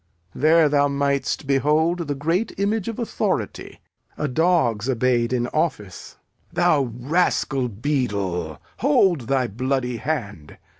There 0.33 0.67
thou 0.67 0.87
mightst 0.87 1.45
behold 1.45 2.07
the 2.07 2.15
great 2.15 2.53
image 2.57 2.87
of 2.87 2.97
authority: 2.97 3.81
a 4.17 4.27
dog's 4.27 4.89
obeyed 4.89 5.31
in 5.31 5.45
office. 5.49 6.17
Thou 6.51 6.91
rascal 6.99 7.67
beadle, 7.69 8.59
hold 8.77 9.27
thy 9.27 9.45
bloody 9.45 9.97
hand! 9.97 10.57